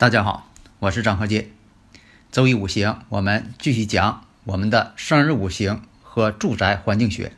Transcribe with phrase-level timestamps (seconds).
[0.00, 1.50] 大家好，我是张和杰。
[2.32, 7.36] 周易五行，我们继续讲我们的生日五行和住宅环境学。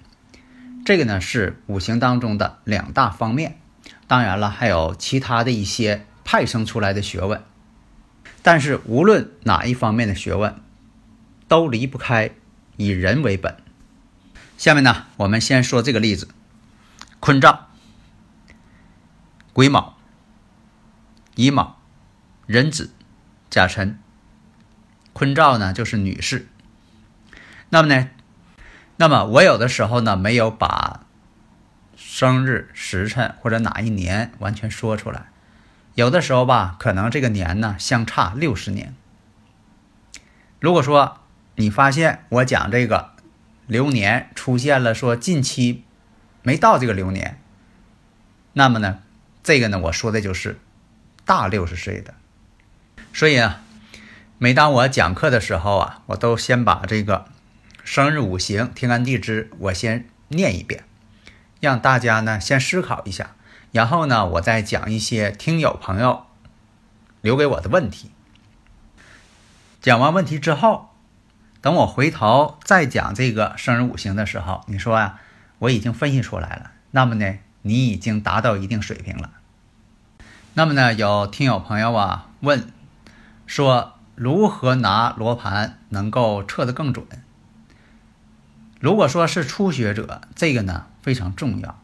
[0.84, 3.58] 这个呢是五行当中的两大方面，
[4.06, 7.42] 当然了，还有其他的一些派生出来的学问。
[8.42, 10.54] 但是无论哪一方面的学问，
[11.48, 12.30] 都离不开
[12.76, 13.56] 以人为本。
[14.56, 16.28] 下面呢，我们先说这个例子：
[17.18, 17.66] 坤兆、
[19.52, 19.98] 癸卯、
[21.34, 21.81] 乙卯。
[22.52, 22.90] 壬子、
[23.48, 23.98] 甲辰，
[25.14, 26.48] 坤兆呢就是女士。
[27.70, 28.10] 那么呢，
[28.98, 31.06] 那么我有的时候呢没有把
[31.96, 35.30] 生日时辰或者哪一年完全说出来，
[35.94, 38.94] 有的时候吧，可能这个年呢相差六十年。
[40.60, 41.20] 如果说
[41.56, 43.12] 你发现我讲这个
[43.66, 45.84] 流年出现了说近期
[46.42, 47.40] 没到这个流年，
[48.52, 48.98] 那么呢，
[49.42, 50.60] 这个呢我说的就是
[51.24, 52.12] 大六十岁的。
[53.14, 53.60] 所以啊，
[54.38, 57.26] 每当我讲课的时候啊，我都先把这个
[57.84, 60.84] 生日五行、天干地支我先念一遍，
[61.60, 63.32] 让大家呢先思考一下，
[63.70, 66.24] 然后呢，我再讲一些听友朋友
[67.20, 68.10] 留给我的问题。
[69.82, 70.88] 讲完问题之后，
[71.60, 75.20] 等我回头再讲这个生日五行的时候，你说啊，
[75.58, 79.30] 我已经分析出来了，那么呢，你已经达到一定水平了。
[80.54, 82.72] 那么呢，有听友朋友啊问。
[83.46, 87.06] 说如何拿罗盘能够测得更准？
[88.80, 91.78] 如果说是初学者，这个呢非常重要。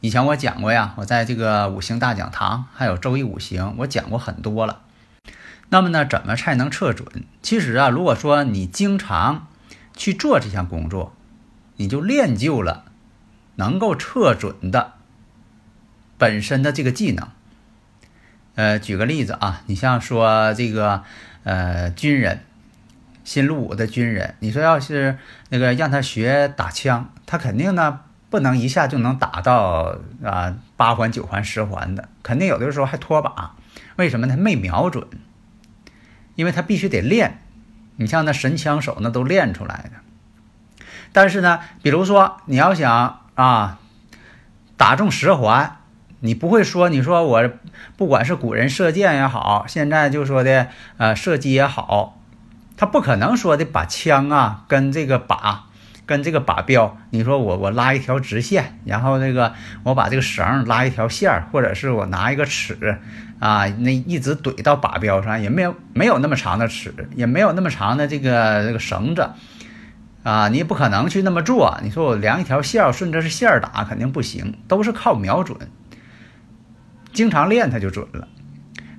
[0.00, 4.82] 以前我讲过呀，我在这个五行大讲堂还有周易五行，我讲过很多了。
[5.68, 7.24] 那么呢，怎么才能测准？
[7.42, 9.46] 其实啊，如果说你经常
[9.94, 11.14] 去做这项工作，
[11.76, 12.84] 你就练就了
[13.56, 14.94] 能够测准的
[16.18, 17.28] 本身的这个技能。
[18.60, 21.02] 呃，举个例子啊，你像说这个
[21.44, 22.40] 呃军人，
[23.24, 25.16] 新入伍的军人，你说要是
[25.48, 33.54] 那个让他学打枪，他肯定呢不能一下就能打到啊八环九环十环的，肯定有的时候还脱把。
[33.96, 34.36] 为什么呢？
[34.36, 35.06] 没瞄准，
[36.34, 37.40] 因为他必须得练。
[37.96, 40.84] 你像那神枪手，那都练出来的。
[41.12, 43.78] 但是呢，比如说你要想啊
[44.76, 45.78] 打中十环。
[46.20, 47.50] 你不会说，你说我
[47.96, 52.20] 不管是古人射箭也好，现在就说的呃射击也好，
[52.76, 55.60] 他不可能说的把枪啊跟这个靶
[56.04, 59.54] 跟这个靶标，你说我我拉一条直线，然后那个
[59.84, 62.98] 我把这个绳拉一条线儿，或者是我拿一个尺
[63.38, 69.30] 啊，那一直怼到靶标上，也没有没有那么长的尺，也没有那么长的这个这个绳子
[70.22, 71.78] 啊，你也不可能去那么做。
[71.82, 75.56] 你说我量一条线顺着是线儿打，肯定不行，都是靠瞄准。
[77.12, 78.28] 经常练它就准了，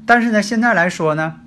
[0.06, 1.38] 但是呢，现在来说呢，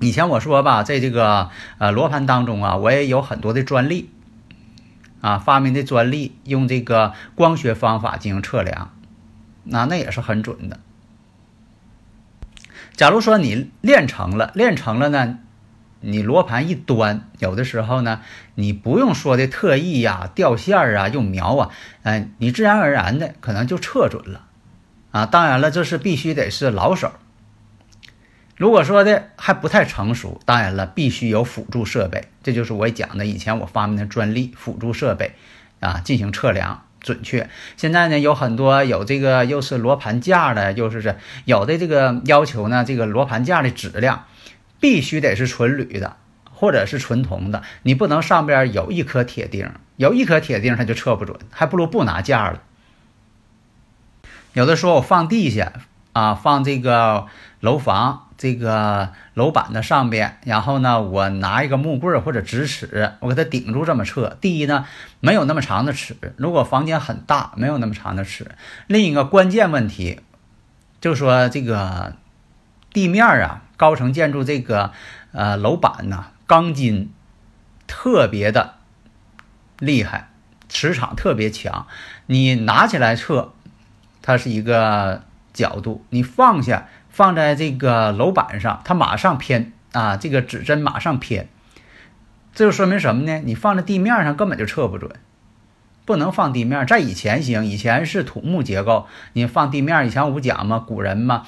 [0.00, 4.10] 以前我说吧，在这个呃罗盘当中啊，我也有很多的专利
[5.20, 8.94] 啊，发明的专利，用这个光学方法进行测量，
[9.64, 10.80] 那那也是很准的。
[12.96, 15.38] 假如说你练成了，练成了呢，
[16.00, 18.22] 你罗盘一端，有的时候呢，
[18.54, 21.70] 你不用说的特意呀、掉线儿啊、用瞄啊，
[22.02, 24.46] 嗯，你自然而然的可能就测准了。
[25.10, 27.12] 啊，当然了，这是必须得是老手。
[28.56, 32.28] 如果说的还不太成熟，当然了，必须有辅助设备。
[32.42, 35.32] 这就是我讲的，以前我发明的专利辅助设备
[35.80, 37.48] 啊，进行测量准确。
[37.76, 44.24] 现在呢，有很多有这个又是罗盘架的，又是这有的这个要求呢，这个罗盘架的质量
[44.80, 46.16] 必须得是纯铝的
[46.52, 52.62] 或者是纯铜的，你不能上边有一颗铁钉，有一颗铁钉它就测不准，还不如不拿架了。
[54.52, 55.72] 有的说我放地下
[56.12, 57.26] 啊，放这个
[57.60, 64.36] 楼房这个楼板的上边，然后呢，我拿一个木棍或者直尺，我给它顶住这么测。
[64.40, 64.84] 第一呢，
[65.20, 68.52] 没有那么长的尺，如果房间很大，没有那么长的尺。
[68.86, 70.20] 另一个关键问题，
[71.00, 72.14] 就说这个
[72.92, 74.92] 地面啊，高层建筑这个
[75.32, 77.12] 呃楼板呐，钢筋
[77.86, 78.74] 特别的
[79.78, 80.30] 厉害，
[80.68, 81.86] 磁场特别强，
[82.26, 83.52] 你拿起来测，
[84.28, 85.22] 它是一个
[85.54, 91.48] 角度，你放下放在这个楼板上，它马上偏啊，这个指针马上偏，
[92.52, 93.40] 这就说明什么呢？
[93.46, 95.10] 你放在地面上根本就测不准。
[96.04, 101.44] 不能放地面，在以前行，以前是土木结构，你放地面，以前我不讲嘛，古人嘛，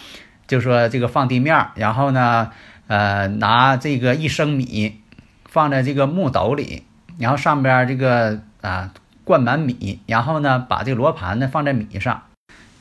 [0.47, 2.51] 就说这个放地面，然后呢，
[2.87, 5.03] 呃，拿这个一升米
[5.45, 6.85] 放在这个木斗里，
[7.19, 8.95] 然后上边这个啊
[9.25, 12.23] 灌满米，然后呢，把这个罗盘呢放在米上，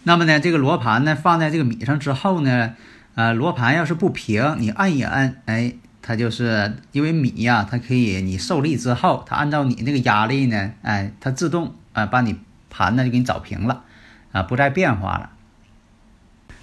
[0.09, 2.73] 那么呢，这个罗盘呢放在这个米上之后呢，
[3.13, 5.75] 呃，罗盘要是不平，你按一按，哎。
[6.01, 12.39] 它就是因为米呀，它可以你受力之后，它按照你那个压力呢，哎，它自动啊把你
[12.71, 13.83] 盘呢就给你找平了，
[14.31, 15.29] 啊不再变化了。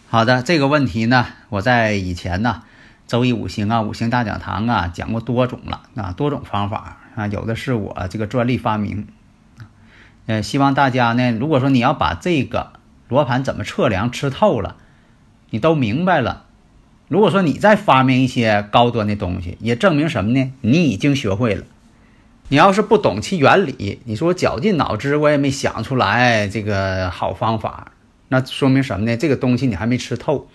[0.08, 2.64] 好的，这个问题呢，我在以前呢，
[3.06, 9.06] 周易五行啊、五行大讲堂啊讲过多种了啊，多种方法啊，有的是我这个专利发明。
[10.26, 12.72] 呃，希望大家呢，如果说你要把这个
[13.08, 14.76] 罗盘怎么测量吃透了，
[15.50, 16.44] 你都明白了。
[17.08, 20.52] 如果说你再发明一些高端的东西，也证明什么呢？
[20.60, 21.64] 你已经学会了。
[22.48, 27.92] 你要是不懂其原理，你说绞尽脑汁我也没想出来这个好方法，
[28.28, 29.16] 那说明什么呢？
[29.16, 30.48] 这个东西你还没吃透。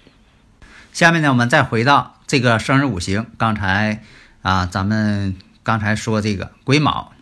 [0.93, 3.27] 下面呢，我们再回到这个生日五行。
[3.37, 4.03] 刚才
[4.41, 7.13] 啊，咱们刚才说这个癸卯、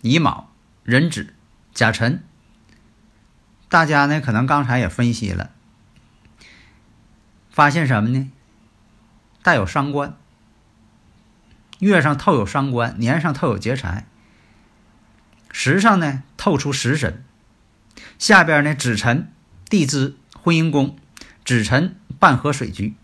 [0.00, 0.48] 乙卯、
[0.84, 1.34] 壬子、
[1.74, 2.22] 甲辰，
[3.70, 5.50] 大家呢可能刚才也分析了，
[7.50, 8.30] 发现什么呢？
[9.42, 10.16] 带有伤官，
[11.78, 14.04] 月上透有伤官，年上透有劫财，
[15.52, 17.24] 时上呢透出食神，
[18.18, 19.32] 下边呢子辰
[19.68, 20.98] 地支婚姻宫，
[21.44, 22.94] 子辰半合水局，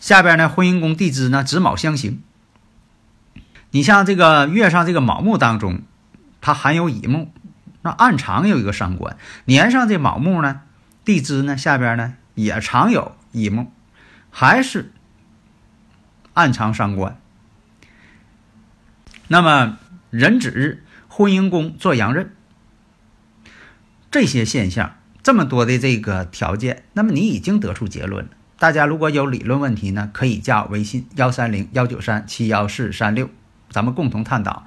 [0.00, 2.22] 下边呢婚姻宫地支呢子卯相刑。
[3.72, 5.82] 你像这个月上这个卯木当中，
[6.40, 7.32] 它含有乙木，
[7.86, 10.62] 那暗藏有一个伤官；年上这卯木呢，
[11.04, 13.72] 地支呢下边呢也藏有乙木，
[14.30, 14.92] 还是。
[16.34, 17.18] 暗藏伤官，
[19.28, 19.78] 那么
[20.10, 22.30] 壬子日婚姻宫做阳刃，
[24.10, 28.30] 这些现象这么多的这个条件，那么你已经得出结论了。
[28.58, 33.30] 大家如果有理论问题呢，可以加微信幺三零幺九三七幺四三六，
[33.70, 34.66] 咱们共同探讨。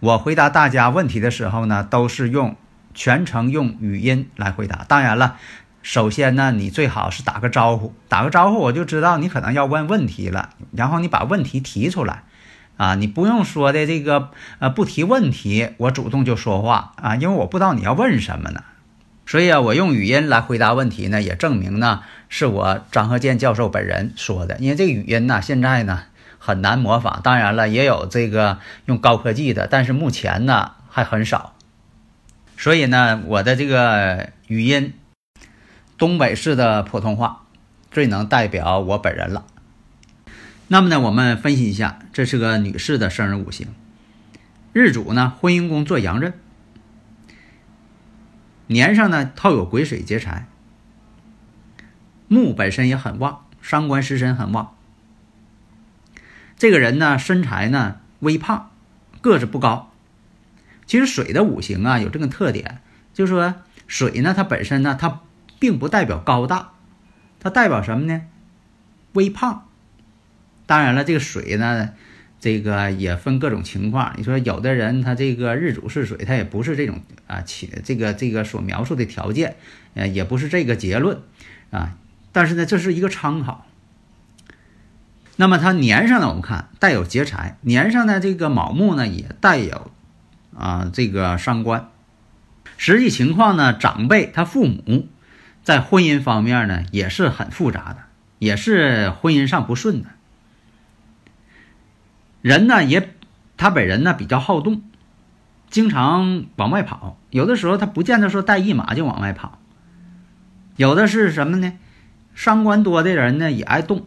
[0.00, 2.56] 我回答大家问题的时候呢，都是用
[2.94, 4.84] 全程用语音来回答。
[4.88, 5.36] 当然了。
[5.80, 12.24] 首先呢，你最好是打个招呼，打个招呼我就知道你可能要问问题了，然后你把问题提出来，
[12.76, 18.64] 啊，你不用说的这个呃不提问题，我主动就说话啊，因为我不知道你要问什么呢，
[19.24, 26.02] 所以啊，我用语音来回答问题呢，也证明呢是我张鹤健教授本人说的，因为这个语音呢现在呢
[26.38, 31.54] 很难模仿，当然了，也有这个用高科技的，但是目前呢还很少，
[32.56, 34.94] 所以呢我的这个语音。
[35.98, 37.42] 东北式的普通话
[37.90, 39.44] 最能代表我本人了。
[40.68, 43.66] 那么呢，我们分析一下，这是个女士的生日五行，
[44.72, 46.34] 日主呢婚姻宫做阳刃，
[48.68, 50.46] 年上呢套有癸水劫财，
[52.28, 54.76] 木本身也很旺，伤官食神很旺。
[56.58, 58.70] 这个人呢身材呢微胖，
[59.22, 59.90] 个子不高。
[60.86, 62.80] 其实水的五行啊有这个特点，
[63.14, 63.54] 就是说
[63.86, 65.20] 水呢它本身呢它。
[65.60, 66.70] 并不代表高大，
[67.40, 68.22] 它代表什么呢？
[69.14, 69.66] 微胖。
[70.66, 71.94] 当然了，这个水呢，
[72.38, 74.14] 这个也分各种情况。
[74.16, 79.56] 你说有的人他这个日主是水，他也不是这种啊，起这个这个所描述的条件，
[79.94, 81.18] 呃，也不是这个结论
[81.72, 81.96] 啊。
[82.30, 83.66] 但是呢，这是一个参考。
[85.40, 89.92] 那么它年上呢，我们看带有劫财，年上的这个卯木呢也带有
[90.56, 91.90] 啊这个伤官。
[92.76, 95.08] 实际情况呢，长辈他父母。
[95.62, 97.98] 在婚姻方面呢，也是很复杂的，
[98.38, 100.08] 也是婚姻上不顺的。
[102.40, 103.14] 人呢，也
[103.58, 104.82] 他本人呢比较好动，
[105.68, 107.18] 经常往外跑。
[107.28, 109.58] 有的时候他不见得说带一马就往外跑，
[110.76, 111.74] 有的是什么呢？
[112.34, 114.06] 伤官多的人呢也爱动，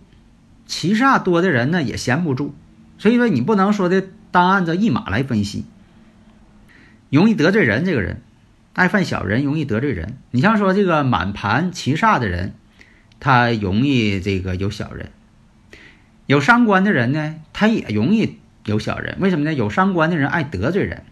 [0.71, 2.55] 七煞多的人呢也闲不住。
[2.97, 4.01] 所以说，你不能说的
[4.31, 5.65] 单按照一马来分析，
[7.09, 7.83] 容易得罪人。
[7.83, 8.21] 这个人。
[8.73, 10.15] 爱犯小人，容易得罪人。
[10.31, 12.53] 你像说这个满盘七煞的人，
[13.19, 15.07] 他容易这个有小人；
[16.25, 19.17] 有伤官的人呢，他也容易有小人。
[19.19, 19.53] 为什么呢？
[19.53, 21.03] 有伤官的人爱得罪人，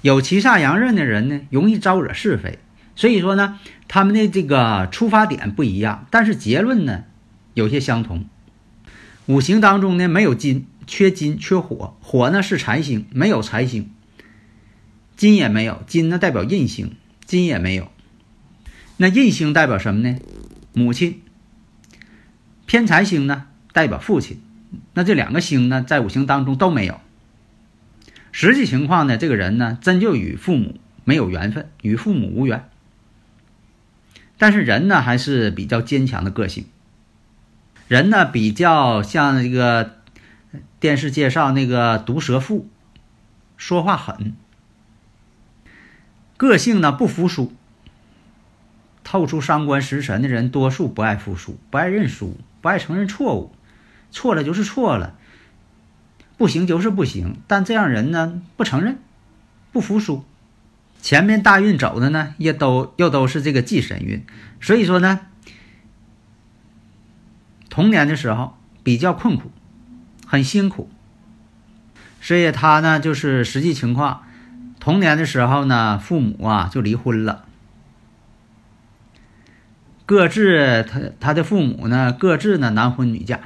[0.00, 2.60] 有七煞阳刃的人呢，容易招惹是非。
[2.94, 7.02] 所以说呢，他们的这个出发点不一样，但是结论呢
[7.58, 8.24] 有些相同。
[9.26, 13.90] 五行当中呢没有金，缺金，缺火，火呢是财星，没有财星，
[15.16, 16.94] 金也没有，金呢代表印星，
[17.26, 17.90] 金也没有。
[18.96, 20.18] 那印星代表什么呢？
[20.72, 21.20] 母亲。
[22.66, 24.40] 偏财星呢代表父亲，
[24.94, 27.00] 那这两个星呢在五行当中都没有。
[28.30, 32.68] 实际情况呢，这个人呢真就与父母没有缘分，与父母无缘。
[34.36, 36.66] 但是人呢还是比较坚强的个性，
[37.88, 39.98] 人呢比较像这个。
[40.80, 42.68] 电视介绍那个毒舌妇，
[43.56, 44.36] 说话狠，
[46.36, 47.52] 个性呢不服输。
[49.02, 53.52] 透出伤官食神的人，多数不爱服输，不爱认输，不爱承认错误，
[54.12, 55.16] 错了就是错了，
[56.36, 57.40] 不行就是不行。
[57.48, 58.98] 但这样人呢，不承认，
[59.72, 60.24] 不服输。
[61.02, 64.24] 前面大运走的呢，也都又都是这个忌神运，
[64.60, 65.26] 所以说呢，
[67.68, 69.50] 童年的时候比较困苦。
[70.30, 70.90] 很辛苦，
[72.20, 74.24] 所以他呢，就是实际情况，
[74.78, 77.46] 童年的时候呢，父母啊就离婚了，
[80.04, 83.40] 各自他他的父母呢各自呢男婚女嫁，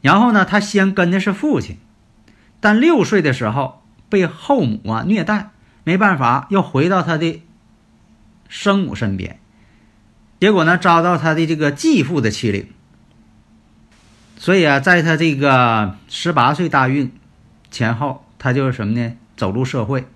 [0.00, 1.76] 然后呢，他先跟的是父亲，
[2.58, 5.50] 但六岁的时候被后母啊虐待，
[5.84, 7.40] 没办法，又回到他的
[8.48, 9.38] 生母身边，
[10.44, 12.68] 结果呢，遭到他的这个继父的欺凌。
[14.36, 17.10] 所以啊，在他这个十八岁大运
[17.70, 19.14] 前后，他就是什么呢？
[19.38, 20.06] 走入社会。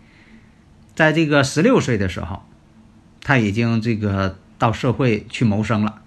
[0.95, 2.43] 在这个十六岁的时候，
[3.23, 6.03] 他已经这个到社会去谋生了。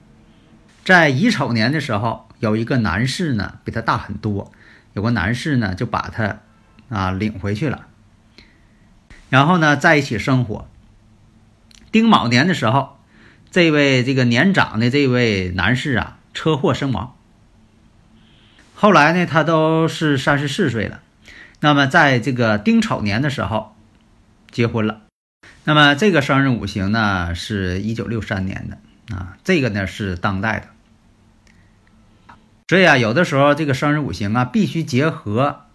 [0.86, 4.51] 在乙丑年的时候，有一个男士呢，比他大很多，
[4.94, 6.42] 有个男士呢就把他
[6.90, 7.88] 啊领回去了，
[9.32, 10.68] 然后呢在一起生活。
[11.92, 13.00] 丁卯年的时候，
[13.51, 17.17] 这位这个年长的这位男士啊，车祸身亡。
[18.74, 21.01] 后来呢，他都是三十四岁了，
[21.60, 23.75] 那么在这个丁丑年的时候
[24.50, 25.01] 结婚了。
[25.65, 30.67] 那么这个生日五行呢，是一九六三年的啊，这个呢是当代的。
[32.70, 35.65] 所以啊，有的时候这个生日五行啊，必须结合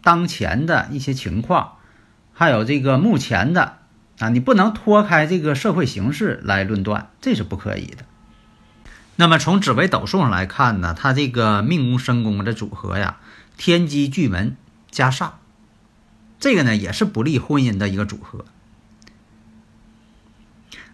[0.00, 1.72] 当前的一些情况，
[2.32, 3.78] 还有这个目前的
[4.18, 8.04] 啊，你不能脱开这个社会形势来论断，这是不可以的。
[9.16, 13.18] 那么从紫微斗数上来看呢，它这个命宫身宫的组合呀，
[13.56, 14.56] 天机巨门
[14.90, 15.32] 加煞，
[16.38, 18.44] 这个呢也是不利婚姻的一个组合。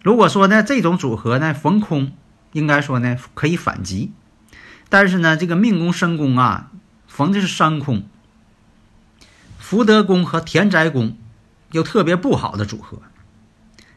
[0.01, 2.11] 如果说呢这种组合呢逢空，
[2.51, 4.11] 应该说呢可以反击，
[4.89, 6.71] 但是呢这个命宫身宫啊
[7.07, 8.03] 逢的是三空，
[9.57, 11.17] 福德宫和田宅宫
[11.71, 13.01] 又特别不好的组合，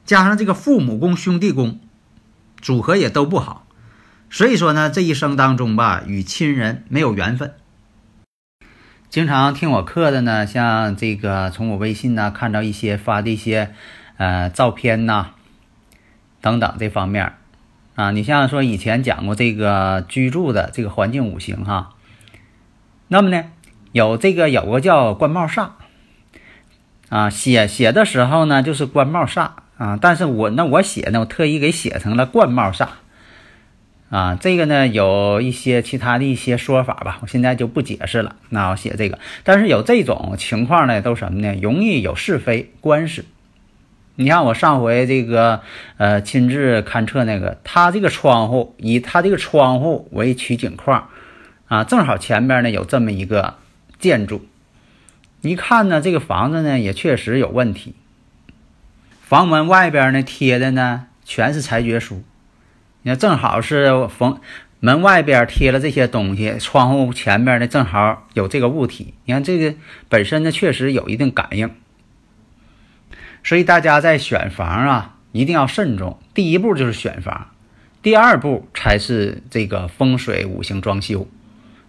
[0.06, 1.78] 加上这个父母宫兄弟宫
[2.62, 3.66] 组合也都不好。
[4.30, 7.54] 所以说呢，这一生当中吧，与亲人没有缘分。
[9.08, 13.72] 经常听我课的呢，像这个从我微信呢看到一些发的一些
[14.16, 15.30] 呃照片呐
[16.40, 17.34] 等等这方面
[17.94, 21.94] 啊，你像说以前讲过这个居住的这个环境五行哈，
[23.08, 23.44] 那么呢
[23.92, 25.70] 有这个有个叫官帽煞
[27.08, 32.88] 啊，写写的时候呢就是官帽煞啊，但是我那我写呢，我特意给写成了冠帽煞。
[34.08, 38.36] 啊，这个呢有一些其他的一些说法吧，我现在就不解释了。
[38.50, 41.58] 那我写这个，但是有这种情况呢，都什么呢？
[41.60, 43.24] 容易有是非官司。
[44.14, 45.60] 你看我上回这个
[45.96, 51.08] 呃亲自勘测那个，他这个窗户以他这个窗户为取景框
[51.66, 53.54] 啊，正好前边呢有这么一个
[53.98, 54.46] 建筑，
[55.42, 57.96] 一看呢这个房子呢也确实有问题，
[59.26, 62.22] 房门外边呢贴的呢全是裁决书。
[63.02, 64.40] 你看正好是逢
[64.78, 69.14] 门外边贴了这些东西，窗户前面呢正好有这个物体。
[69.24, 69.74] 你看这个
[70.08, 71.74] 本身呢确实有一定感应，
[73.42, 76.20] 所以大家在选房啊一定要慎重。
[76.32, 77.48] 第一步就是选房，
[78.02, 81.26] 第二步才是这个风水五行装修，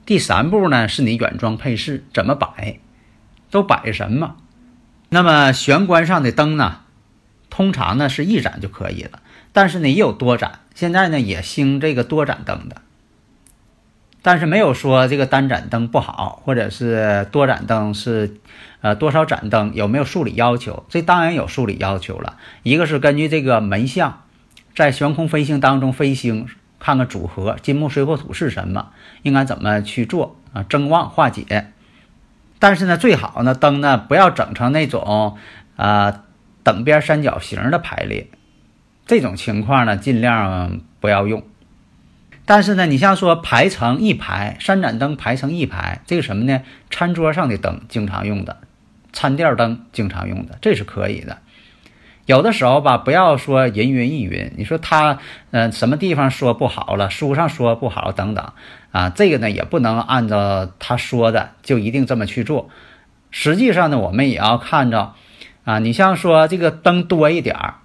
[0.08, 2.80] 第三步呢是你软装配饰怎么摆，
[3.52, 4.38] 都摆什么。
[5.10, 6.80] 那么玄关上的灯呢，
[7.58, 9.20] 通常呢是一盏就可以了。
[9.52, 12.84] 但是呢，也有多盏，现在呢也兴这个多盏灯的，
[14.22, 18.38] 但是没有说这个单盏灯不好，或者是多盏灯是，
[18.82, 20.86] 呃多少盏灯有没有数理要求？
[20.88, 22.38] 这当然有数理要求了。
[22.62, 24.22] 一个是根据这个门相，
[24.76, 26.46] 在悬空飞行当中飞星，
[26.80, 28.90] 看看组合金木水火土是什么，
[29.24, 30.62] 应该怎么去做啊？
[30.70, 31.72] 增旺化解。
[32.60, 35.38] 但是呢，最好呢灯呢不要整成那种
[35.76, 36.24] 啊
[36.68, 38.28] 等边三角形的排列。
[39.06, 41.42] 这种情况呢，尽量不要用。
[42.44, 46.62] 但是呢，你像说排成一排，三盏灯排成一排，这个什么呢？
[46.90, 48.58] 餐桌上的灯经常用的，
[49.14, 51.38] 餐垫灯经常用的，这是可以的。
[52.26, 55.20] 有的时候吧，不要说人云亦云，你说他
[55.52, 58.52] 嗯什么地方说不好了，书上说不好等等
[58.92, 62.70] 啊，这个呢也不能按照他说的就一定这么去做。
[63.32, 65.14] 实际上呢，我们也要看着
[65.68, 67.76] 啊，你像说这个灯多一点儿。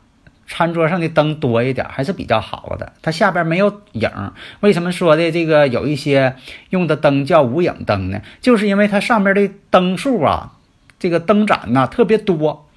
[0.47, 4.35] 餐桌上的灯多一点儿还是比较好的，它下边没有影儿。
[4.61, 6.37] 为什么说的这个有一些
[6.69, 8.21] 用的灯叫无影灯呢？
[8.43, 10.53] 就是因为它上面的灯数啊，
[10.99, 12.69] 这个灯盏呐特别多，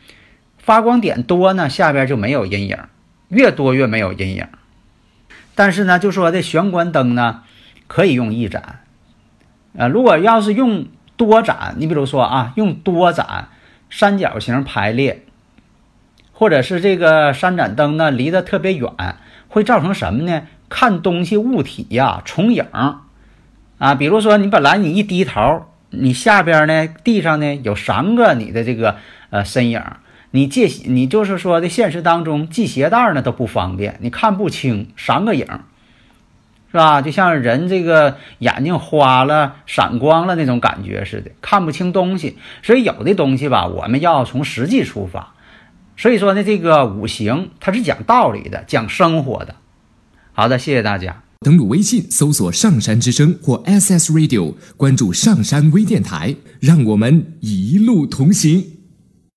[0.57, 2.77] 发光点多呢，下边就没有阴影，
[3.27, 4.47] 越多越没有阴影。
[5.53, 7.43] 但是呢，就说这玄关灯呢，
[7.87, 8.79] 可以用一盏，
[9.75, 10.85] 呃，如果要是用
[11.17, 13.49] 多盏，你比如说啊，用多盏
[13.89, 15.21] 三角形排列。
[16.37, 18.89] 或者是这个三盏灯呢，离得特别远，
[19.47, 20.41] 会造成什么呢？
[20.67, 22.65] 看东西物体呀重影
[23.77, 23.95] 啊。
[23.95, 28.97] 比如说，你本来你一低头，你下边呢地上呢有三个你的这个
[29.29, 29.81] 呃身影，
[30.31, 35.47] 你系你就是说的现实当中系鞋带呢都不方便，你看不清三个影，
[36.71, 37.01] 是吧？
[37.01, 42.37] 就像人这个眼睛花了、闪光了那种感觉似的，看不清东西。
[42.63, 45.33] 所以有的东西吧，我们要从实际出发。
[45.95, 49.55] 所以说呢，这个五行它是讲道理的，讲生活的。
[50.33, 51.21] 好的，谢谢大家。
[51.39, 58.74] 登录微信搜索“上山之声”或 “SS Radio”，关注上山微电台，让我们一路同行。